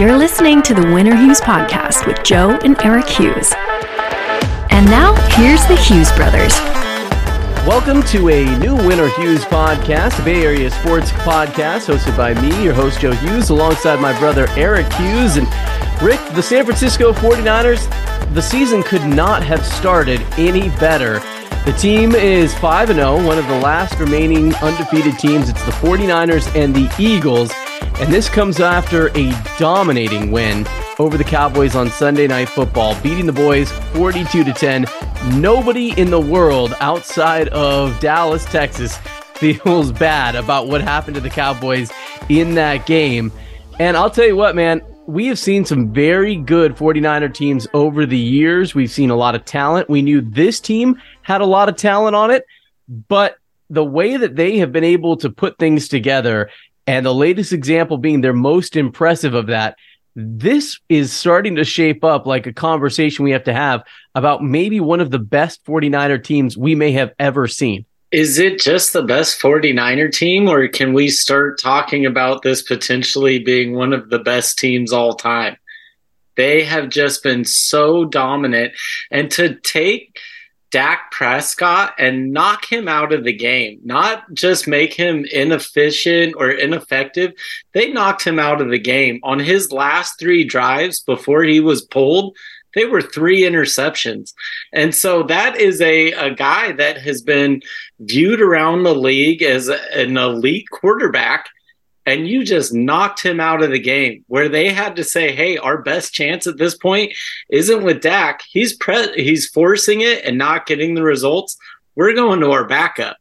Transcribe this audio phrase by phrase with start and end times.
[0.00, 3.52] You're listening to the Win or Hughes podcast with Joe and Eric Hughes.
[4.70, 6.58] And now, here's the Hughes brothers.
[7.68, 12.64] Welcome to a new Win or Hughes podcast, Bay Area sports podcast hosted by me,
[12.64, 15.36] your host Joe Hughes, alongside my brother Eric Hughes.
[15.36, 15.46] And
[16.00, 17.86] Rick, the San Francisco 49ers,
[18.32, 21.18] the season could not have started any better.
[21.66, 25.50] The team is 5 0, one of the last remaining undefeated teams.
[25.50, 27.52] It's the 49ers and the Eagles.
[28.00, 30.66] And this comes after a dominating win
[30.98, 34.86] over the Cowboys on Sunday Night Football, beating the boys 42 to 10.
[35.34, 38.96] Nobody in the world outside of Dallas, Texas
[39.34, 41.90] feels bad about what happened to the Cowboys
[42.28, 43.32] in that game.
[43.78, 48.06] And I'll tell you what, man, we have seen some very good 49er teams over
[48.06, 48.74] the years.
[48.74, 49.88] We've seen a lot of talent.
[49.88, 52.44] We knew this team had a lot of talent on it,
[53.08, 53.36] but
[53.68, 56.50] the way that they have been able to put things together
[56.90, 59.76] and the latest example being their most impressive of that.
[60.16, 63.84] This is starting to shape up like a conversation we have to have
[64.16, 67.86] about maybe one of the best 49er teams we may have ever seen.
[68.10, 73.38] Is it just the best 49er team, or can we start talking about this potentially
[73.38, 75.56] being one of the best teams all time?
[76.36, 78.72] They have just been so dominant.
[79.12, 80.18] And to take
[80.70, 86.50] Dak Prescott and knock him out of the game, not just make him inefficient or
[86.50, 87.32] ineffective.
[87.72, 91.82] They knocked him out of the game on his last three drives before he was
[91.82, 92.36] pulled.
[92.74, 94.32] They were three interceptions.
[94.72, 97.62] And so that is a, a guy that has been
[97.98, 101.48] viewed around the league as an elite quarterback
[102.06, 105.56] and you just knocked him out of the game where they had to say, "Hey,
[105.58, 107.12] our best chance at this point
[107.50, 108.42] isn't with Dak.
[108.48, 111.56] He's pre- he's forcing it and not getting the results.
[111.94, 113.16] We're going to our backup."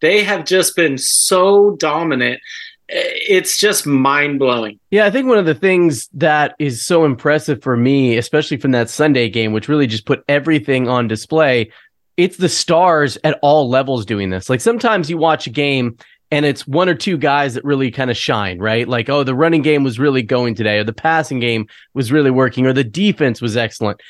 [0.00, 2.40] They have just been so dominant.
[2.88, 4.80] It's just mind blowing.
[4.90, 8.72] Yeah, I think one of the things that is so impressive for me, especially from
[8.72, 11.70] that Sunday game, which really just put everything on display,
[12.16, 14.50] it's the stars at all levels doing this.
[14.50, 15.96] Like sometimes you watch a game
[16.30, 18.86] and it's one or two guys that really kind of shine, right?
[18.86, 22.30] Like, oh, the running game was really going today, or the passing game was really
[22.30, 24.00] working, or the defense was excellent.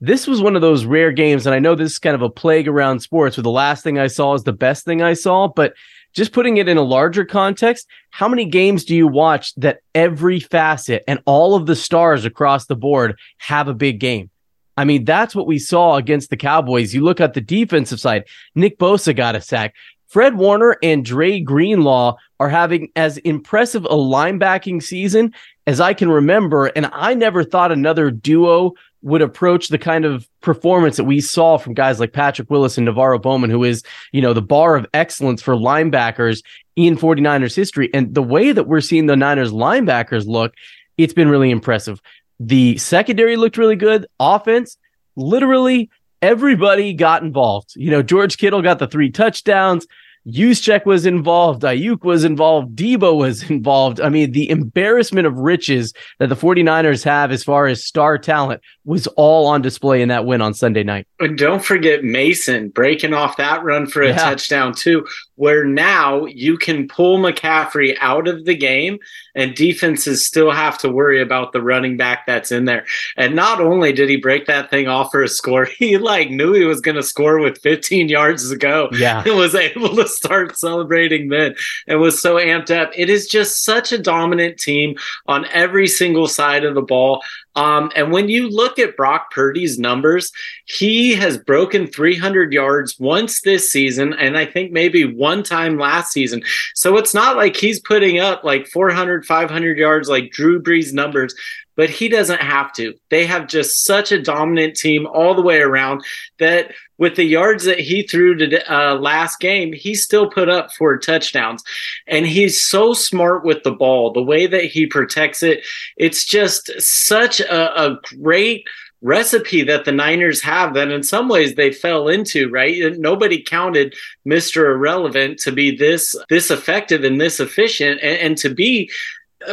[0.00, 2.30] This was one of those rare games, and I know this is kind of a
[2.30, 5.48] plague around sports where the last thing I saw is the best thing I saw,
[5.48, 5.74] but
[6.12, 10.40] just putting it in a larger context, how many games do you watch that every
[10.40, 14.30] facet and all of the stars across the board have a big game?
[14.78, 16.94] I mean, that's what we saw against the Cowboys.
[16.94, 19.74] You look at the defensive side, Nick Bosa got a sack.
[20.08, 25.32] Fred Warner and Dre Greenlaw are having as impressive a linebacking season
[25.66, 26.66] as I can remember.
[26.66, 31.58] And I never thought another duo would approach the kind of performance that we saw
[31.58, 34.86] from guys like Patrick Willis and NaVorro Bowman, who is, you know, the bar of
[34.94, 36.42] excellence for linebackers
[36.74, 37.88] in 49ers history.
[37.94, 40.54] And the way that we're seeing the Niners linebackers look,
[40.98, 42.00] it's been really impressive.
[42.40, 44.06] The secondary looked really good.
[44.18, 44.76] Offense,
[45.14, 45.90] literally
[46.22, 47.72] everybody got involved.
[47.76, 49.86] You know, George Kittle got the three touchdowns.
[50.26, 51.62] Juszczyk was involved.
[51.62, 52.76] Aiyuk was involved.
[52.76, 54.00] Deebo was involved.
[54.00, 58.60] I mean, the embarrassment of riches that the 49ers have as far as star talent
[58.84, 61.06] was all on display in that win on Sunday night.
[61.20, 64.16] And don't forget Mason breaking off that run for a yeah.
[64.16, 68.98] touchdown, too, where now you can pull McCaffrey out of the game
[69.34, 72.84] and defenses still have to worry about the running back that's in there.
[73.16, 76.52] And not only did he break that thing off for a score, he like knew
[76.52, 78.88] he was going to score with 15 yards to go.
[78.92, 79.22] Yeah.
[79.24, 81.54] And was able to start celebrating then
[81.86, 82.90] and was so amped up.
[82.94, 87.22] It is just such a dominant team on every single side of the ball.
[87.56, 90.30] Um, and when you look at Brock Purdy's numbers,
[90.66, 96.12] he has broken 300 yards once this season, and I think maybe one time last
[96.12, 96.42] season.
[96.74, 101.34] So it's not like he's putting up like 400, 500 yards like Drew Brees numbers
[101.76, 102.94] but he doesn't have to.
[103.10, 106.02] They have just such a dominant team all the way around
[106.38, 110.72] that with the yards that he threw to uh, last game, he still put up
[110.72, 111.62] four touchdowns.
[112.06, 115.64] And he's so smart with the ball, the way that he protects it.
[115.96, 118.66] It's just such a, a great
[119.02, 122.96] recipe that the Niners have that in some ways they fell into, right?
[122.98, 123.94] Nobody counted
[124.26, 124.74] Mr.
[124.74, 128.90] Irrelevant to be this this effective and this efficient and, and to be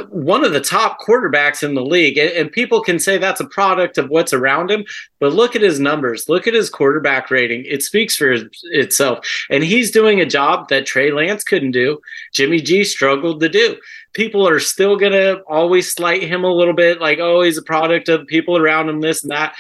[0.09, 2.17] one of the top quarterbacks in the league.
[2.17, 4.85] And, people can say that's a product of what's around him,
[5.19, 7.65] but look at his numbers, look at his quarterback rating.
[7.65, 9.27] It speaks for itself.
[9.49, 11.99] And he's doing a job that Trey Lance couldn't do,
[12.33, 13.77] Jimmy G struggled to do.
[14.13, 17.63] People are still going to always slight him a little bit, like, oh, he's a
[17.63, 19.55] product of people around him, this and that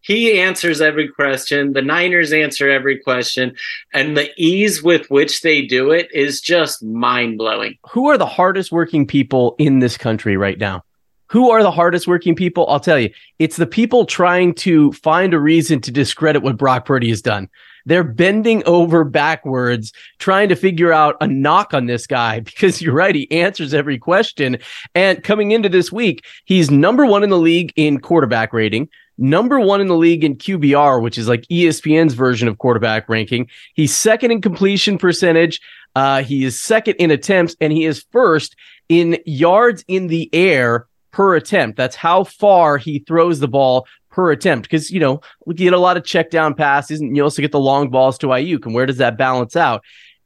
[0.00, 1.72] he answers every question.
[1.72, 3.54] The Niners answer every question.
[3.92, 7.76] And the ease with which they do it is just mind blowing.
[7.90, 10.82] Who are the hardest working people in this country right now?
[11.28, 12.66] Who are the hardest working people?
[12.68, 16.86] I'll tell you, it's the people trying to find a reason to discredit what Brock
[16.86, 17.48] Purdy has done.
[17.86, 22.94] They're bending over backwards trying to figure out a knock on this guy because you're
[22.94, 23.14] right.
[23.14, 24.58] He answers every question.
[24.94, 28.88] And coming into this week, he's number one in the league in quarterback rating,
[29.20, 33.48] number one in the league in QBR, which is like ESPN's version of quarterback ranking.
[33.74, 35.60] He's second in completion percentage.
[35.94, 38.56] Uh, he is second in attempts and he is first
[38.88, 41.76] in yards in the air per attempt.
[41.76, 44.68] That's how far he throws the ball per attempt.
[44.68, 47.52] Because, you know, we get a lot of check down passes and you also get
[47.52, 48.64] the long balls to Aiyuk.
[48.64, 49.82] And where does that balance out?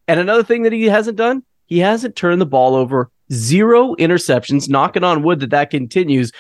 [0.06, 3.11] And another thing that he hasn't done, he hasn't turned the ball over.
[3.32, 6.31] Zero interceptions, knocking on wood that that continues.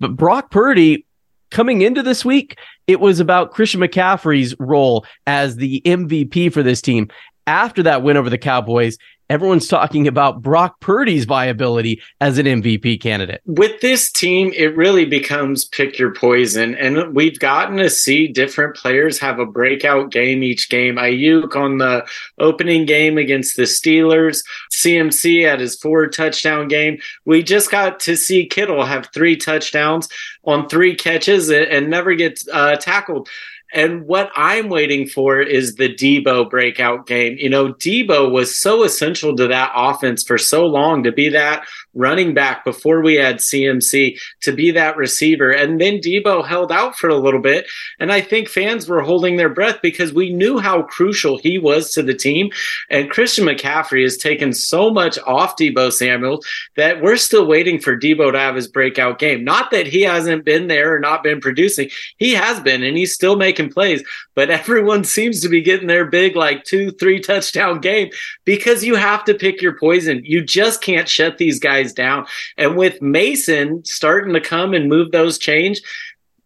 [0.00, 1.06] But Brock Purdy,
[1.52, 6.82] coming into this week, it was about Christian McCaffrey's role as the MVP for this
[6.82, 7.08] team.
[7.46, 8.98] After that win over the Cowboys,
[9.32, 13.40] everyone's talking about Brock Purdy's viability as an MVP candidate.
[13.46, 16.74] With this team, it really becomes pick your poison.
[16.74, 20.96] And we've gotten to see different players have a breakout game each game.
[20.96, 22.06] Aiyuk on the
[22.38, 26.98] opening game against the Steelers, CMC at his four touchdown game.
[27.24, 30.08] We just got to see Kittle have three touchdowns
[30.44, 33.28] on three catches and never get uh, tackled.
[33.72, 37.36] And what I'm waiting for is the Deebo breakout game.
[37.38, 41.64] You know, Deebo was so essential to that offense for so long to be that
[41.94, 45.50] running back before we had CMC, to be that receiver.
[45.50, 47.66] And then Deebo held out for a little bit.
[47.98, 51.92] And I think fans were holding their breath because we knew how crucial he was
[51.92, 52.50] to the team.
[52.90, 56.40] And Christian McCaffrey has taken so much off Deebo Samuel
[56.76, 59.44] that we're still waiting for Deebo to have his breakout game.
[59.44, 63.14] Not that he hasn't been there or not been producing, he has been, and he's
[63.14, 64.02] still making plays.
[64.34, 68.10] But everyone seems to be getting their big, like two, three touchdown game
[68.44, 70.22] because you have to pick your poison.
[70.24, 72.26] You just can't shut these guys down.
[72.58, 75.80] And with Mason starting to come and move those change,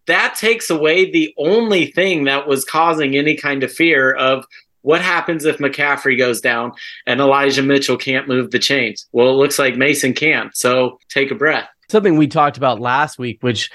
[0.07, 4.45] that takes away the only thing that was causing any kind of fear of
[4.83, 6.71] what happens if McCaffrey goes down
[7.07, 9.09] and Elijah Mitchell can't move the chains?
[9.11, 10.51] Well, it looks like Mason can.
[10.55, 11.69] So take a breath.
[11.89, 13.69] Something we talked about last week, which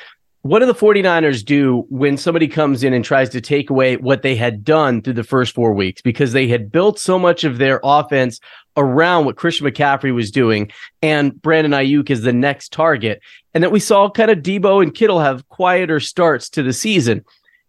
[0.43, 4.23] what do the 49ers do when somebody comes in and tries to take away what
[4.23, 6.01] they had done through the first four weeks?
[6.01, 8.39] Because they had built so much of their offense
[8.75, 10.71] around what Christian McCaffrey was doing
[11.03, 13.21] and Brandon Aiyuk is the next target.
[13.53, 17.23] And that we saw kind of Deebo and Kittle have quieter starts to the season.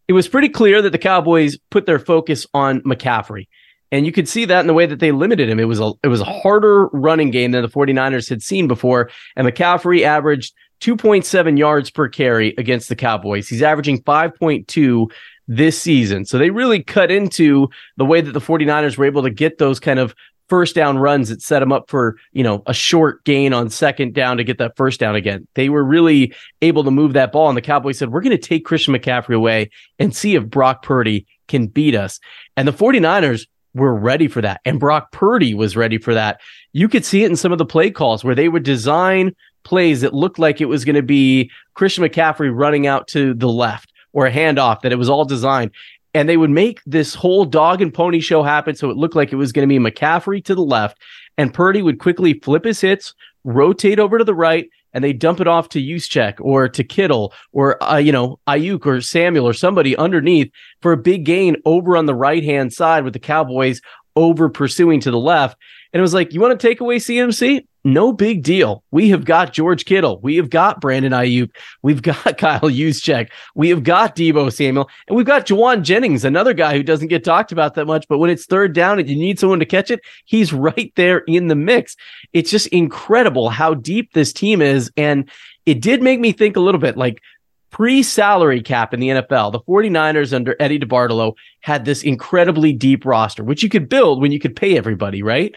[0.08, 3.48] It was pretty clear that the Cowboys put their focus on McCaffrey.
[3.90, 5.60] And you could see that in the way that they limited him.
[5.60, 9.10] It was a it was a harder running game than the 49ers had seen before.
[9.36, 13.49] And McCaffrey averaged 2.7 yards per carry against the Cowboys.
[13.49, 15.11] He's averaging 5.2
[15.46, 16.25] this season.
[16.25, 19.79] So they really cut into the way that the 49ers were able to get those
[19.79, 20.12] kind of
[20.49, 24.12] first down runs that set them up for, you know, a short gain on second
[24.12, 25.46] down to get that first down again.
[25.55, 27.49] They were really able to move that ball.
[27.49, 29.70] And the Cowboys said, we're going to take Christian McCaffrey away
[30.00, 32.19] and see if Brock Purdy can beat us.
[32.56, 34.61] And the 49ers were ready for that.
[34.64, 36.40] And Brock Purdy was ready for that.
[36.73, 40.00] You could see it in some of the play calls where they would design plays
[40.00, 43.93] that looked like it was going to be Christian McCaffrey running out to the left
[44.12, 45.70] or a handoff, that it was all designed.
[46.14, 48.75] And they would make this whole dog and pony show happen.
[48.75, 50.99] So it looked like it was going to be McCaffrey to the left.
[51.38, 53.14] And Purdy would quickly flip his hits,
[53.44, 57.32] rotate over to the right, and they dump it off to Juszczyk or to Kittle
[57.53, 60.52] or, uh, you know, Aiyuk or Samuel or somebody underneath
[60.83, 63.81] for a big gain over on the right hand side with the Cowboys
[64.16, 65.57] over pursuing to the left.
[65.92, 67.66] And it was like, you want to take away CMC?
[67.84, 68.84] No big deal.
[68.92, 70.20] We have got George Kittle.
[70.20, 71.50] We have got Brandon Aiyuk.
[71.82, 73.28] We've got Kyle Juszczyk.
[73.54, 74.88] We have got Deebo Samuel.
[75.08, 78.06] And we've got Jauan Jennings, another guy who doesn't get talked about that much.
[78.08, 81.18] But when it's third down and you need someone to catch it, he's right there
[81.20, 81.96] in the mix.
[82.32, 84.90] It's just incredible how deep this team is.
[84.96, 85.28] And
[85.66, 87.20] it did make me think a little bit like
[87.70, 93.04] pre salary cap in the NFL, the 49ers under Eddie DeBartolo had this incredibly deep
[93.04, 95.54] roster, which you could build when you could pay everybody, right?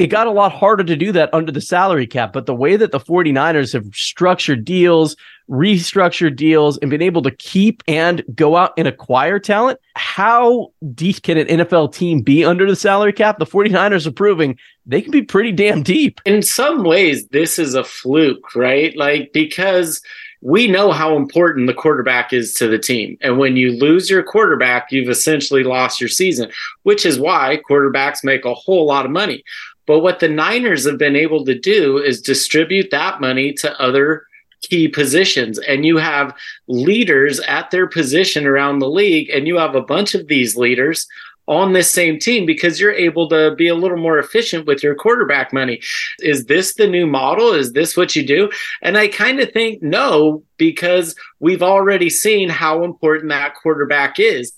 [0.00, 2.76] It got a lot harder to do that under the salary cap, but the way
[2.76, 5.16] that the 49ers have structured deals,
[5.48, 11.22] restructured deals, and been able to keep and go out and acquire talent, how deep
[11.22, 13.38] can an NFL team be under the salary cap?
[13.38, 16.20] The 49ers are proving they can be pretty damn deep.
[16.26, 18.94] In some ways, this is a fluke, right?
[18.96, 20.02] Like, because
[20.44, 23.16] we know how important the quarterback is to the team.
[23.22, 26.50] And when you lose your quarterback, you've essentially lost your season,
[26.82, 29.42] which is why quarterbacks make a whole lot of money.
[29.86, 34.26] But what the Niners have been able to do is distribute that money to other
[34.62, 35.58] key positions.
[35.58, 36.34] And you have
[36.68, 41.06] leaders at their position around the league, and you have a bunch of these leaders
[41.46, 44.94] on this same team because you're able to be a little more efficient with your
[44.94, 45.80] quarterback money.
[46.20, 47.52] Is this the new model?
[47.52, 48.50] Is this what you do?
[48.80, 54.52] And I kind of think no, because we've already seen how important that quarterback is.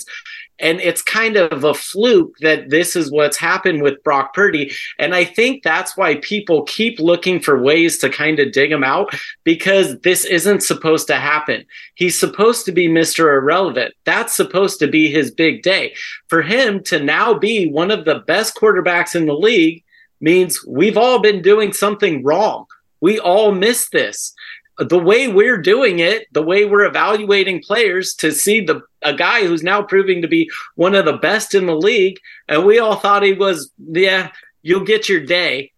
[0.58, 4.72] And it's kind of a fluke that this is what's happened with Brock Purdy.
[4.98, 8.84] And I think that's why people keep looking for ways to kind of dig him
[8.84, 11.64] out because this isn't supposed to happen.
[11.94, 13.36] He's supposed to be Mr.
[13.36, 13.94] Irrelevant.
[14.04, 15.94] That's supposed to be his big day.
[16.28, 19.82] For him to now be one of the best quarterbacks in the league
[20.20, 22.66] means we've all been doing something wrong.
[23.00, 24.34] We all miss this
[24.78, 29.46] the way we're doing it, the way we're evaluating players to see the a guy
[29.46, 32.18] who's now proving to be one of the best in the league,
[32.48, 35.72] and we all thought he was, yeah, you'll get your day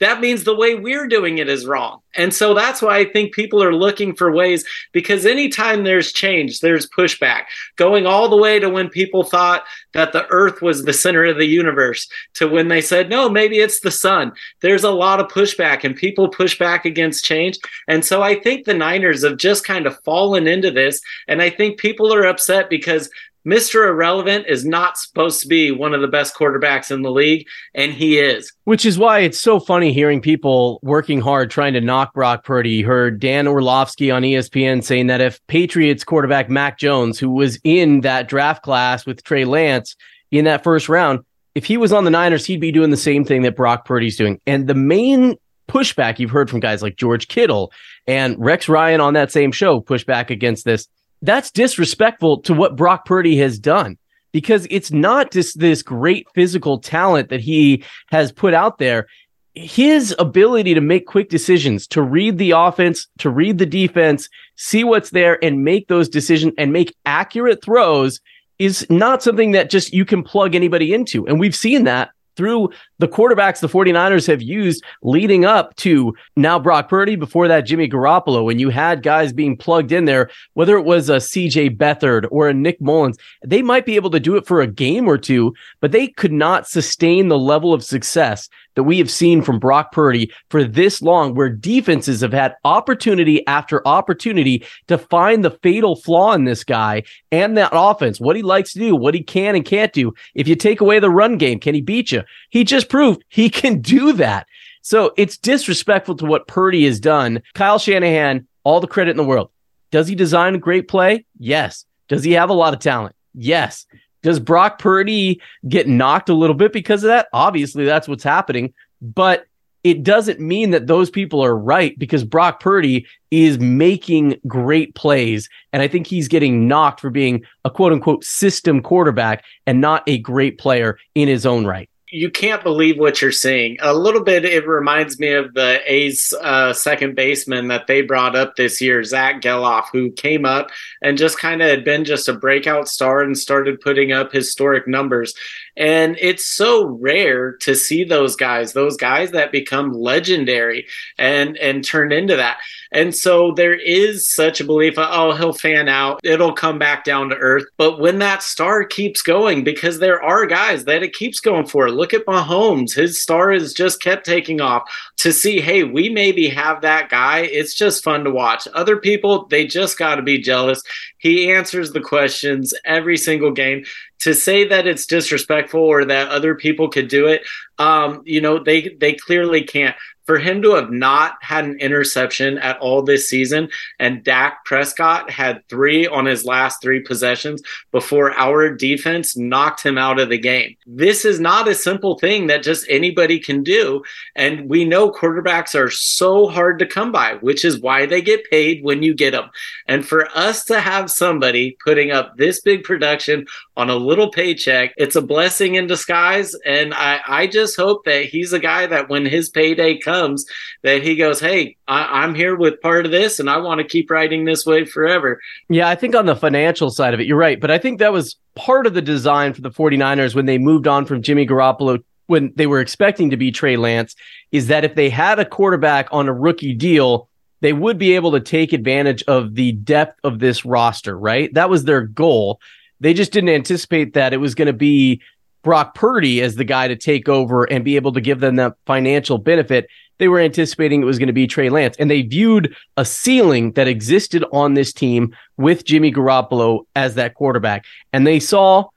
[0.00, 2.00] that means the way we're doing it is wrong.
[2.14, 6.60] And so that's why I think people are looking for ways because anytime there's change,
[6.60, 7.44] there's pushback.
[7.76, 11.36] Going all the way to when people thought that the earth was the center of
[11.36, 14.32] the universe to when they said, no, maybe it's the sun.
[14.60, 17.58] There's a lot of pushback and people push back against change.
[17.86, 21.00] And so I think the Niners have just kind of fallen into this.
[21.28, 23.10] And I think people are upset because
[23.48, 23.88] Mr.
[23.88, 27.94] Irrelevant is not supposed to be one of the best quarterbacks in the league, and
[27.94, 28.52] he is.
[28.64, 32.70] Which is why it's so funny hearing people working hard trying to knock Brock Purdy.
[32.70, 37.58] You heard Dan Orlovsky on ESPN saying that if Patriots quarterback Mac Jones, who was
[37.64, 39.96] in that draft class with Trey Lance
[40.30, 41.20] in that first round,
[41.54, 44.18] if he was on the Niners, he'd be doing the same thing that Brock Purdy's
[44.18, 44.42] doing.
[44.46, 45.36] And the main
[45.68, 47.72] pushback you've heard from guys like George Kittle
[48.06, 50.86] and Rex Ryan on that same show push back against this
[51.22, 53.98] that's disrespectful to what Brock Purdy has done
[54.32, 59.06] because it's not just this great physical talent that he has put out there.
[59.54, 64.84] His ability to make quick decisions, to read the offense, to read the defense, see
[64.84, 68.20] what's there and make those decisions and make accurate throws
[68.58, 71.26] is not something that just you can plug anybody into.
[71.26, 76.58] And we've seen that through the quarterbacks the 49ers have used leading up to now
[76.58, 80.78] Brock Purdy, before that Jimmy Garoppolo, when you had guys being plugged in there, whether
[80.78, 84.36] it was a CJ Beathard or a Nick Mullens, they might be able to do
[84.36, 88.48] it for a game or two, but they could not sustain the level of success
[88.78, 93.44] that we have seen from Brock Purdy for this long, where defenses have had opportunity
[93.48, 98.42] after opportunity to find the fatal flaw in this guy and that offense, what he
[98.42, 100.14] likes to do, what he can and can't do.
[100.36, 102.22] If you take away the run game, can he beat you?
[102.50, 104.46] He just proved he can do that.
[104.80, 107.42] So it's disrespectful to what Purdy has done.
[107.54, 109.50] Kyle Shanahan, all the credit in the world.
[109.90, 111.26] Does he design a great play?
[111.36, 111.84] Yes.
[112.06, 113.16] Does he have a lot of talent?
[113.34, 113.86] Yes.
[114.22, 117.28] Does Brock Purdy get knocked a little bit because of that?
[117.32, 118.74] Obviously, that's what's happening.
[119.00, 119.46] But
[119.84, 125.48] it doesn't mean that those people are right because Brock Purdy is making great plays.
[125.72, 130.02] And I think he's getting knocked for being a quote unquote system quarterback and not
[130.06, 133.76] a great player in his own right you can't believe what you're seeing.
[133.80, 138.34] A little bit, it reminds me of the A's uh, second baseman that they brought
[138.34, 140.70] up this year, Zach Gelof, who came up
[141.02, 144.88] and just kind of had been just a breakout star and started putting up historic
[144.88, 145.34] numbers.
[145.78, 151.84] And it's so rare to see those guys, those guys that become legendary and and
[151.84, 152.58] turn into that.
[152.90, 157.04] And so there is such a belief of, oh, he'll fan out, it'll come back
[157.04, 157.64] down to earth.
[157.76, 161.90] But when that star keeps going, because there are guys that it keeps going for.
[161.90, 162.94] Look at Mahomes.
[162.94, 164.90] His star has just kept taking off.
[165.18, 167.40] To see, hey, we maybe have that guy.
[167.40, 168.68] It's just fun to watch.
[168.72, 170.82] Other people, they just got to be jealous.
[171.18, 173.84] He answers the questions every single game.
[174.20, 177.42] To say that it's disrespectful or that other people could do it
[177.78, 179.96] um, you know they they clearly can't
[180.28, 185.30] for him to have not had an interception at all this season, and Dak Prescott
[185.30, 190.36] had three on his last three possessions before our defense knocked him out of the
[190.36, 190.76] game.
[190.86, 194.02] This is not a simple thing that just anybody can do.
[194.36, 198.50] And we know quarterbacks are so hard to come by, which is why they get
[198.50, 199.48] paid when you get them.
[199.86, 203.46] And for us to have somebody putting up this big production
[203.78, 206.54] on a little paycheck, it's a blessing in disguise.
[206.66, 210.46] And I, I just hope that he's a guy that when his payday comes, comes
[210.82, 213.86] that he goes, Hey, I, am here with part of this and I want to
[213.86, 215.40] keep riding this wave forever.
[215.68, 217.60] Yeah, I think on the financial side of it, you're right.
[217.60, 220.86] But I think that was part of the design for the 49ers when they moved
[220.86, 224.14] on from Jimmy Garoppolo when they were expecting to be Trey Lance
[224.52, 227.28] is that if they had a quarterback on a rookie deal,
[227.60, 231.52] they would be able to take advantage of the depth of this roster, right?
[231.54, 232.60] That was their goal.
[233.00, 235.22] They just didn't anticipate that it was going to be
[235.62, 238.76] Brock Purdy as the guy to take over and be able to give them that
[238.86, 241.96] financial benefit they were anticipating it was going to be Trey Lance.
[241.98, 247.34] And they viewed a ceiling that existed on this team with Jimmy Garoppolo as that
[247.34, 247.84] quarterback.
[248.12, 248.88] And they saw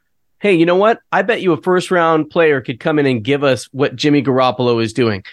[0.42, 1.00] hey, you know what?
[1.12, 4.24] I bet you a first round player could come in and give us what Jimmy
[4.24, 5.24] Garoppolo is doing.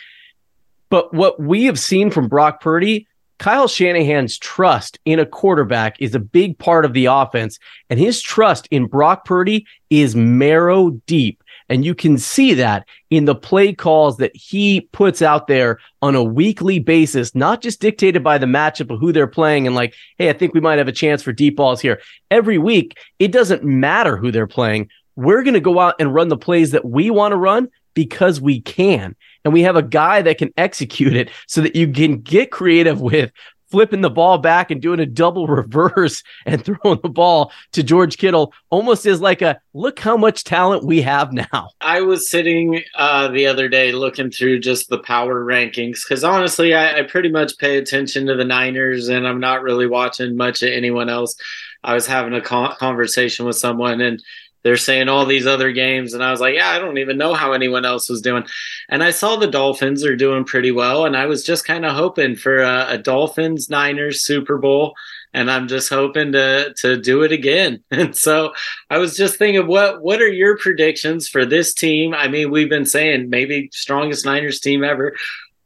[0.90, 3.06] But what we have seen from Brock Purdy,
[3.38, 8.20] Kyle Shanahan's trust in a quarterback is a big part of the offense, and his
[8.20, 11.42] trust in Brock Purdy is marrow deep.
[11.68, 16.14] And you can see that in the play calls that he puts out there on
[16.14, 19.94] a weekly basis, not just dictated by the matchup of who they're playing and like,
[20.16, 22.00] hey, I think we might have a chance for deep balls here.
[22.30, 24.88] Every week, it doesn't matter who they're playing.
[25.16, 28.40] We're going to go out and run the plays that we want to run because
[28.40, 29.16] we can.
[29.44, 33.00] And we have a guy that can execute it so that you can get creative
[33.00, 33.32] with
[33.70, 38.18] flipping the ball back and doing a double reverse and throwing the ball to George
[38.18, 41.70] Kittle almost as like a look how much talent we have now.
[41.80, 46.74] I was sitting uh, the other day looking through just the power rankings because honestly,
[46.74, 50.62] I, I pretty much pay attention to the Niners and I'm not really watching much
[50.62, 51.36] of anyone else.
[51.84, 54.22] I was having a conversation with someone and
[54.62, 57.34] they're saying all these other games and i was like yeah i don't even know
[57.34, 58.44] how anyone else was doing.
[58.88, 61.94] And i saw the dolphins are doing pretty well and i was just kind of
[61.94, 64.94] hoping for a, a, dolphins niners super bowl
[65.32, 67.82] and i'm just hoping to to do it again.
[67.90, 68.52] And so
[68.90, 72.14] i was just thinking what what are your predictions for this team?
[72.14, 75.16] I mean we've been saying maybe strongest niners team ever.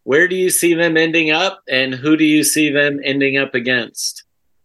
[0.04, 3.54] Where do you see them ending up and who do you see them ending up
[3.54, 4.22] against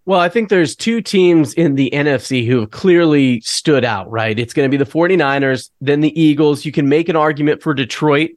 [0.07, 4.39] well, I think there's two teams in the NFC who have clearly stood out, right?
[4.39, 6.63] It's going to be the 49ers, then the Eagles.
[6.63, 8.31] You can make an argument for Detroit.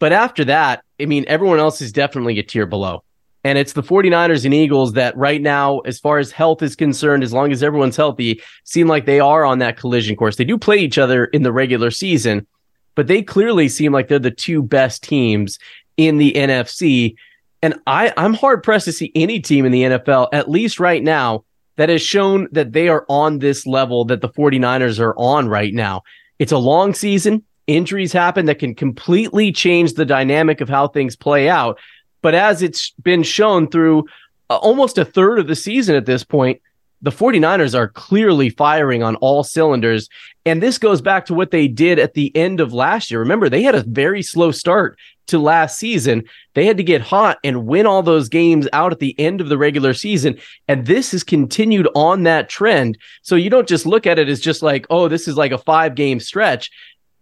[0.00, 3.04] But after that, I mean, everyone else is definitely a tier below.
[3.44, 7.22] And it's the 49ers and Eagles that right now, as far as health is concerned,
[7.22, 10.34] as long as everyone's healthy, seem like they are on that collision course.
[10.34, 12.48] They do play each other in the regular season,
[12.96, 15.60] but they clearly seem like they're the two best teams
[15.96, 17.14] in the NFC.
[17.62, 21.02] And I, I'm hard pressed to see any team in the NFL, at least right
[21.02, 21.44] now,
[21.76, 25.72] that has shown that they are on this level that the 49ers are on right
[25.72, 26.02] now.
[26.38, 27.44] It's a long season.
[27.66, 31.78] Injuries happen that can completely change the dynamic of how things play out.
[32.20, 34.06] But as it's been shown through
[34.50, 36.60] uh, almost a third of the season at this point,
[37.00, 40.08] the 49ers are clearly firing on all cylinders.
[40.44, 43.20] And this goes back to what they did at the end of last year.
[43.20, 46.24] Remember, they had a very slow start to last season.
[46.54, 49.48] They had to get hot and win all those games out at the end of
[49.48, 50.38] the regular season.
[50.68, 52.98] And this has continued on that trend.
[53.22, 55.58] So you don't just look at it as just like, oh, this is like a
[55.58, 56.70] five game stretch.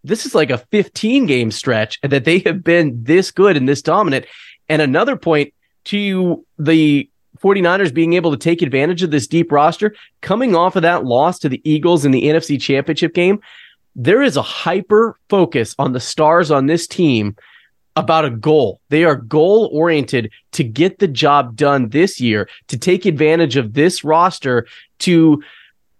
[0.02, 3.68] This is like a 15 game stretch and that they have been this good and
[3.68, 4.26] this dominant.
[4.68, 5.52] And another point
[5.84, 7.08] to the
[7.40, 11.38] 49ers being able to take advantage of this deep roster coming off of that loss
[11.40, 13.40] to the Eagles in the NFC championship game.
[13.96, 17.36] There is a hyper focus on the stars on this team
[18.00, 18.80] about a goal.
[18.88, 23.74] They are goal oriented to get the job done this year, to take advantage of
[23.74, 24.66] this roster,
[25.00, 25.42] to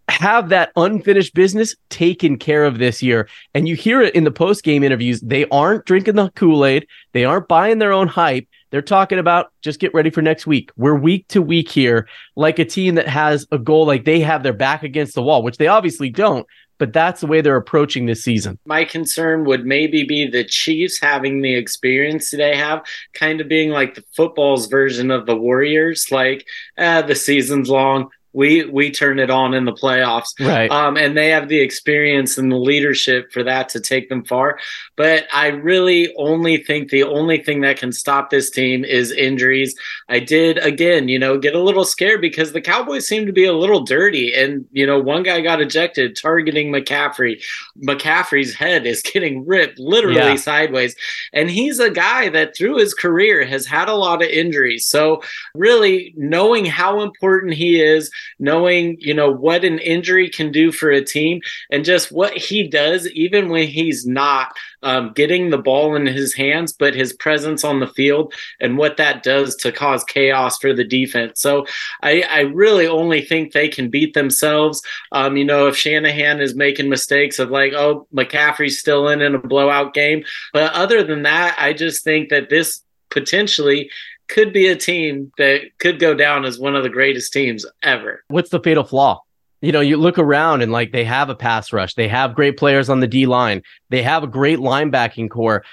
[0.08, 3.28] have that unfinished business taken care of this year.
[3.54, 5.20] And you hear it in the post game interviews.
[5.20, 8.46] They aren't drinking the Kool Aid, they aren't buying their own hype.
[8.70, 10.70] They're talking about just get ready for next week.
[10.76, 14.42] We're week to week here, like a team that has a goal, like they have
[14.42, 16.46] their back against the wall, which they obviously don't,
[16.80, 18.58] but that's the way they're approaching this season.
[18.64, 23.68] My concern would maybe be the Chiefs having the experience they have, kind of being
[23.68, 26.46] like the football's version of the Warriors, like
[26.78, 30.28] uh, the season's long we we turn it on in the playoffs.
[30.38, 30.70] Right.
[30.70, 34.58] Um, and they have the experience and the leadership for that to take them far.
[34.96, 39.74] But i really only think the only thing that can stop this team is injuries.
[40.08, 43.44] I did again you know get a little scared because the cowboys seem to be
[43.44, 44.32] a little dirty.
[44.34, 47.42] And you know one guy got ejected targeting mccaffrey.
[47.82, 50.36] Mccaffrey's head is getting ripped literally yeah.
[50.36, 50.94] sideways.
[51.32, 54.86] And he's a guy that through his career has had a lot of injuries.
[54.86, 55.22] So
[55.54, 60.90] really knowing how important he is knowing, you know, what an injury can do for
[60.90, 65.94] a team and just what he does, even when he's not um, getting the ball
[65.94, 70.04] in his hands, but his presence on the field and what that does to cause
[70.04, 71.40] chaos for the defense.
[71.40, 71.66] So
[72.02, 74.82] I, I really only think they can beat themselves.
[75.12, 79.34] Um, you know, if Shanahan is making mistakes of like, oh, McCaffrey's still in in
[79.34, 80.24] a blowout game.
[80.52, 83.90] But other than that, I just think that this potentially
[84.30, 88.24] could be a team that could go down as one of the greatest teams ever.
[88.28, 89.22] What's the fatal flaw?
[89.60, 92.56] You know, you look around and like they have a pass rush, they have great
[92.56, 95.64] players on the D line, they have a great linebacking core.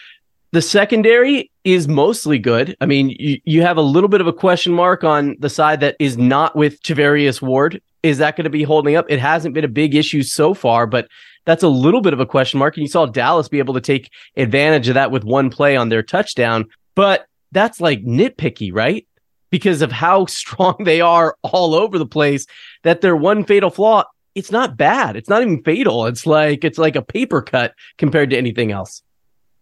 [0.51, 2.75] The secondary is mostly good.
[2.81, 5.81] I mean, you, you have a little bit of a question mark on the side
[5.81, 7.81] that is not with Charvarius Ward.
[8.01, 9.05] Is that going to be holding up?
[9.09, 11.07] It hasn't been a big issue so far, but
[11.45, 12.75] that's a little bit of a question mark.
[12.75, 15.89] And you saw Dallas be able to take advantage of that with one play on
[15.89, 16.65] their touchdown.
[16.95, 19.07] But that's like nitpicky, right?
[19.49, 22.45] Because of how strong they are all over the place,
[22.83, 24.03] that their one fatal flaw
[24.37, 25.15] it's not bad.
[25.15, 26.05] It's not even fatal.
[26.05, 29.01] It's like it's like a paper cut compared to anything else.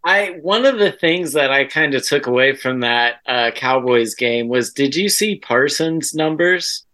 [0.03, 4.15] I one of the things that I kind of took away from that uh, Cowboys
[4.15, 6.85] game was did you see Parsons' numbers?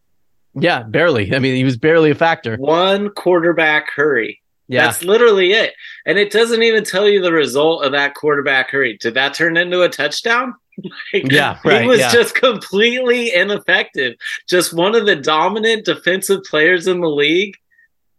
[0.53, 1.33] Yeah, barely.
[1.33, 2.55] I mean, he was barely a factor.
[2.57, 4.41] One quarterback hurry.
[4.67, 4.85] Yeah.
[4.85, 5.73] That's literally it.
[6.05, 8.97] And it doesn't even tell you the result of that quarterback hurry.
[8.97, 10.53] Did that turn into a touchdown?
[11.13, 12.11] like, yeah, right, he was yeah.
[12.11, 14.15] just completely ineffective.
[14.47, 17.55] Just one of the dominant defensive players in the league,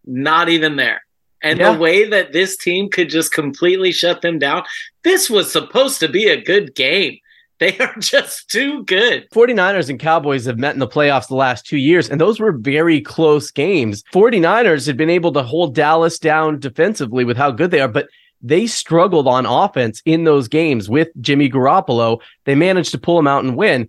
[0.05, 1.03] not even there.
[1.43, 1.73] And Yeah.
[1.73, 4.63] the way that this team could just completely shut them down,
[5.03, 7.19] this was supposed to be a good game.
[7.63, 9.29] They are just too good.
[9.31, 12.51] 49ers and Cowboys have met in the playoffs the last two years, and those were
[12.51, 14.03] very close games.
[14.13, 18.09] 49ers had been able to hold Dallas down defensively with how good they are, but
[18.43, 22.21] they struggled on offense in those games with Jimmy Garoppolo.
[22.45, 23.89] They managed to pull them out and win.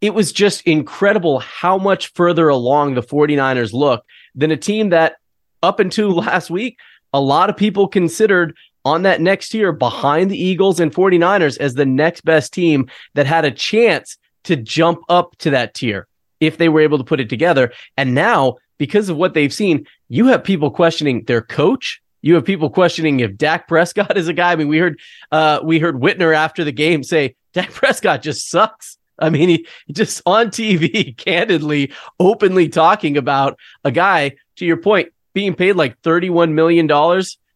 [0.00, 5.16] It was just incredible how much further along the 49ers look than a team that
[5.62, 6.78] up until last week,
[7.12, 11.74] a lot of people considered on that next tier behind the Eagles and 49ers as
[11.74, 16.06] the next best team that had a chance to jump up to that tier
[16.40, 17.72] if they were able to put it together.
[17.98, 22.00] And now, because of what they've seen, you have people questioning their coach.
[22.22, 24.52] You have people questioning if Dak Prescott is a guy.
[24.52, 24.98] I mean, we heard
[25.32, 28.98] uh we heard Whitner after the game say Dak Prescott just sucks.
[29.18, 35.12] I mean, he, just on TV, candidly, openly talking about a guy, to your point,
[35.34, 36.86] being paid like $31 million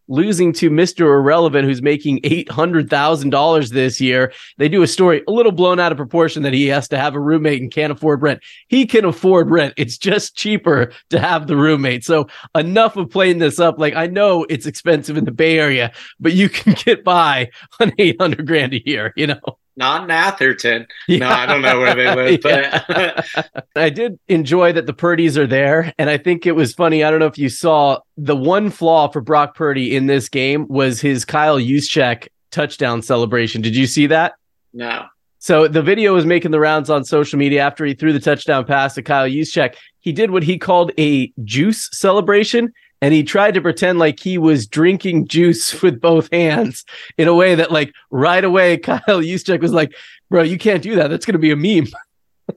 [0.09, 1.01] losing to Mr.
[1.01, 4.33] Irrelevant, who's making $800,000 this year.
[4.59, 7.15] They do a story a little blown out of proportion that he has to have
[7.15, 8.41] a roommate and can't afford rent.
[8.69, 9.75] He can afford rent.
[9.77, 12.05] It's just cheaper to have the roommate.
[12.05, 13.79] So enough of playing this up.
[13.79, 17.93] Like I know it's expensive in the Bay Area, but you can get by on
[17.99, 19.59] 800 grand a year, you know?
[19.77, 20.87] Not in Atherton.
[21.09, 25.47] No, I don't know where they live, but I did enjoy that the Purdy's are
[25.47, 25.93] there.
[25.99, 27.03] And I think it was funny.
[27.03, 30.69] I don't know if you saw the one flaw for Brock Purdy in this game
[30.69, 33.63] was his Kyle Juszczyk touchdown celebration.
[33.63, 34.35] Did you see that?
[34.73, 35.07] no.
[35.45, 38.65] So the video was making the rounds on social media after he threw the touchdown
[38.65, 39.75] pass to Kyle Juszczyk.
[40.01, 42.73] He did what he called a juice celebration.
[43.03, 46.85] And he tried to pretend like he was drinking juice with both hands
[47.19, 49.95] in a way that, like, right away, Kyle Juszczyk was like,
[50.31, 51.09] "Bro, you can't do that.
[51.09, 51.89] That's going to be a meme."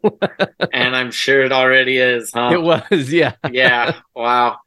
[0.73, 2.49] And I'm sure it already is, huh?
[2.51, 3.33] It was, yeah.
[3.49, 3.95] yeah.
[4.15, 4.57] Wow.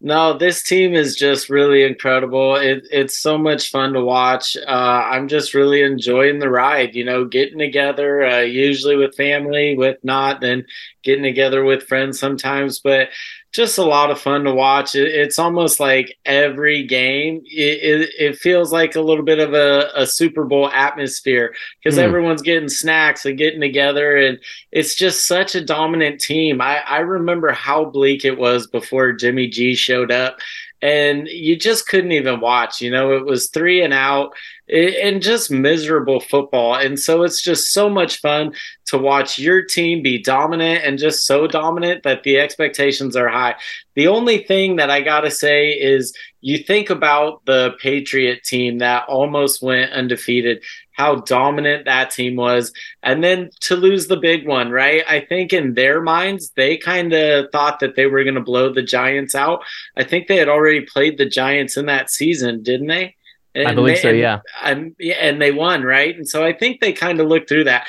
[0.00, 2.56] No, this team is just really incredible.
[2.56, 4.56] It, it's so much fun to watch.
[4.56, 4.70] Uh,
[5.10, 6.94] I'm just really enjoying the ride.
[6.94, 10.66] You know, getting together, uh, usually with family, with not, then
[11.02, 12.78] getting together with friends sometimes.
[12.78, 13.08] But
[13.56, 14.94] just a lot of fun to watch.
[14.94, 17.42] It, it's almost like every game.
[17.46, 21.98] It, it, it feels like a little bit of a, a Super Bowl atmosphere because
[21.98, 22.02] Mm.
[22.02, 24.38] everyone's getting snacks and getting together, and
[24.70, 26.60] it's just such a dominant team.
[26.60, 30.38] I, I remember how bleak it was before Jimmy G showed up,
[30.82, 32.80] and you just couldn't even watch.
[32.82, 34.34] You know, it was three and out
[34.68, 36.74] and just miserable football.
[36.74, 38.52] And so it's just so much fun
[38.86, 43.54] to watch your team be dominant and just so dominant that the expectations are high.
[43.94, 48.78] The only thing that I got to say is you think about the Patriot team
[48.78, 54.46] that almost went undefeated, how dominant that team was, and then to lose the big
[54.46, 55.04] one, right?
[55.08, 58.72] I think in their minds, they kind of thought that they were going to blow
[58.72, 59.62] the Giants out.
[59.96, 63.16] I think they had already played the Giants in that season, didn't they?
[63.56, 64.40] I And believe they- so, yeah.
[64.62, 66.14] and, and they won, right?
[66.14, 67.86] And so I think they kind of looked through that.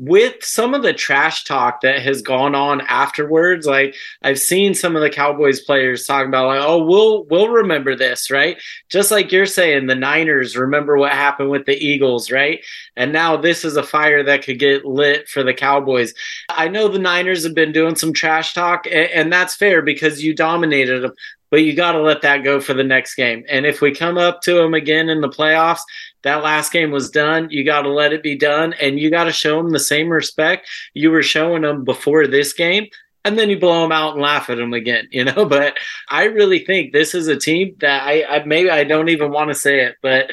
[0.00, 4.94] With some of the trash talk that has gone on afterwards, like I've seen some
[4.94, 8.56] of the Cowboys players talking about, like, "Oh, we'll we'll remember this, right?"
[8.90, 12.64] Just like you're saying, the Niners remember what happened with the Eagles, right?
[12.96, 16.14] And now this is a fire that could get lit for the Cowboys.
[16.48, 20.22] I know the Niners have been doing some trash talk, a- and that's fair because
[20.22, 21.12] you dominated them
[21.50, 23.44] but you got to let that go for the next game.
[23.48, 25.80] And if we come up to them again in the playoffs,
[26.22, 27.48] that last game was done.
[27.50, 30.08] You got to let it be done, and you got to show them the same
[30.08, 32.86] respect you were showing them before this game.
[33.24, 35.44] And then you blow them out and laugh at them again, you know.
[35.44, 35.76] But
[36.08, 39.48] I really think this is a team that I, I maybe I don't even want
[39.48, 40.30] to say it, but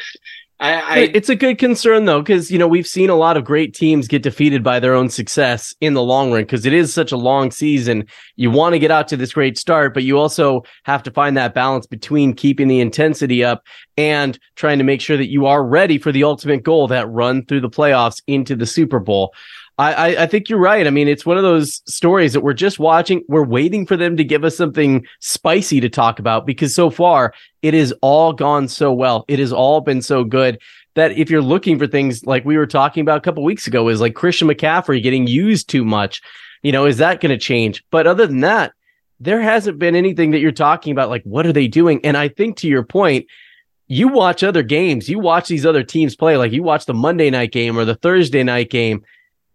[0.58, 3.44] I, I it's a good concern though, because you know we've seen a lot of
[3.44, 6.44] great teams get defeated by their own success in the long run.
[6.44, 8.06] Because it is such a long season,
[8.38, 11.36] you want to get out to this great start, but you also have to find
[11.36, 13.64] that balance between keeping the intensity up
[13.98, 17.46] and trying to make sure that you are ready for the ultimate goal, that run
[17.46, 19.34] through the playoffs into the Super Bowl.
[19.78, 20.88] I, I, think you're right.
[20.88, 23.24] I mean, it's one of those stories that we're just watching.
[23.28, 27.34] We're waiting for them to give us something spicy to talk about because so far
[27.62, 29.26] it has all gone so well.
[29.28, 30.62] It has all been so good
[30.94, 33.90] that if you're looking for things like we were talking about a couple weeks ago,
[33.90, 36.22] is like Christian McCaffrey getting used too much.
[36.64, 37.84] You know, is that going to change?
[37.92, 38.72] But other than that,
[39.20, 41.10] there hasn't been anything that you're talking about.
[41.10, 42.00] Like, what are they doing?
[42.06, 43.28] And I think to your point,
[43.88, 47.30] you watch other games, you watch these other teams play, like you watch the Monday
[47.30, 49.04] night game or the Thursday night game.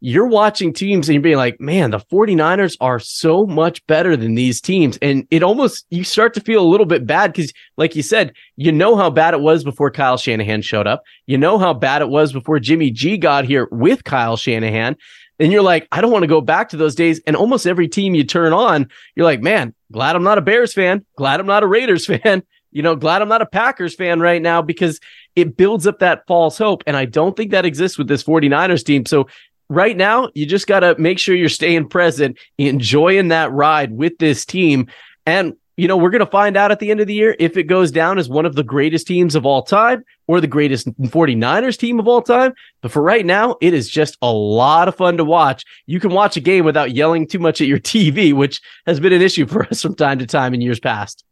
[0.00, 4.34] You're watching teams and you're being like, man, the 49ers are so much better than
[4.34, 4.98] these teams.
[5.02, 8.32] And it almost, you start to feel a little bit bad because, like you said,
[8.56, 11.02] you know how bad it was before Kyle Shanahan showed up.
[11.26, 14.96] You know how bad it was before Jimmy G got here with Kyle Shanahan.
[15.38, 17.20] And you're like, I don't want to go back to those days.
[17.26, 20.74] And almost every team you turn on, you're like, man, glad I'm not a Bears
[20.74, 21.04] fan.
[21.16, 22.42] Glad I'm not a Raiders fan.
[22.72, 25.00] You know, glad I'm not a Packers fan right now because
[25.34, 26.84] it builds up that false hope.
[26.86, 29.06] And I don't think that exists with this 49ers team.
[29.06, 29.26] So
[29.70, 34.18] right now, you just got to make sure you're staying present, enjoying that ride with
[34.18, 34.88] this team.
[35.24, 37.56] And you know, we're going to find out at the end of the year if
[37.56, 40.88] it goes down as one of the greatest teams of all time or the greatest
[41.00, 42.52] 49ers team of all time.
[42.82, 45.64] But for right now, it is just a lot of fun to watch.
[45.86, 49.14] You can watch a game without yelling too much at your TV, which has been
[49.14, 51.24] an issue for us from time to time in years past.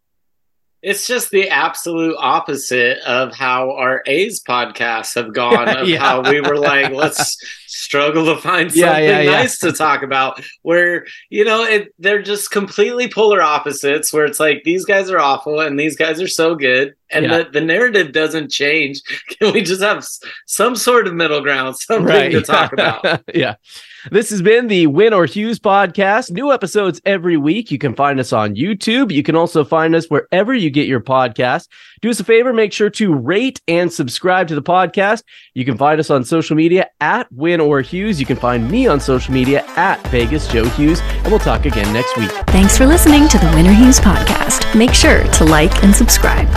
[0.83, 5.69] It's just the absolute opposite of how our A's podcasts have gone.
[5.79, 5.99] Of yeah.
[5.99, 7.37] how we were like, let's
[7.67, 10.43] struggle to find something yeah, yeah, nice to talk about.
[10.63, 14.13] Where you know it, they're just completely polar opposites.
[14.13, 17.49] Where it's like these guys are awful and these guys are so good, and the,
[17.53, 19.03] the narrative doesn't change.
[19.29, 20.07] Can we just have
[20.47, 22.33] some sort of middle ground, something right.
[22.33, 23.23] to talk about?
[23.35, 23.55] yeah.
[24.11, 26.31] This has been the Win or Hughes podcast.
[26.31, 27.71] New episodes every week.
[27.71, 29.11] You can find us on YouTube.
[29.13, 31.69] You can also find us wherever you get your podcast.
[32.01, 35.25] Do us a favor, make sure to rate and subscribe to the podcast.
[35.55, 38.21] You can find us on social media at Win or Hughes.
[38.21, 41.93] You can find me on social media at Vegas Joe Hughes, and we'll talk again
[41.93, 42.31] next week.
[42.49, 44.79] Thanks for listening to the Win or Hughes podcast.
[44.79, 46.49] Make sure to like and subscribe.